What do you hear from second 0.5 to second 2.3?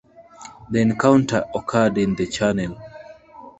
The encounter occurred in the